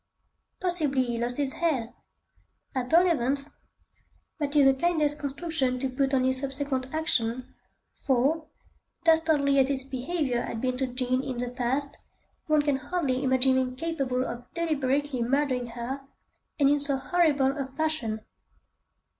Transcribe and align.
Possibly 0.59 1.03
he 1.03 1.19
lost 1.19 1.37
his 1.37 1.53
head! 1.53 1.93
At 2.73 2.91
all 2.91 3.05
events, 3.07 3.51
that 4.39 4.55
is 4.55 4.65
the 4.65 4.73
kindest 4.73 5.19
construction 5.19 5.77
to 5.77 5.89
put 5.91 6.15
on 6.15 6.23
his 6.23 6.39
subsequent 6.39 6.91
action, 6.91 7.53
for, 8.03 8.47
dastardly 9.03 9.59
as 9.59 9.69
his 9.69 9.83
behaviour 9.83 10.41
had 10.41 10.59
been 10.59 10.75
to 10.77 10.87
Jean 10.87 11.21
in 11.21 11.37
the 11.37 11.49
past, 11.51 11.99
one 12.47 12.63
can 12.63 12.77
hardly 12.77 13.23
imagine 13.23 13.59
him 13.59 13.75
capable 13.75 14.25
of 14.25 14.51
deliberately 14.55 15.21
murdering 15.21 15.67
her, 15.67 16.01
and 16.59 16.67
in 16.67 16.81
so 16.81 16.97
horrible 16.97 17.55
a 17.55 17.67
fashion. 17.67 18.21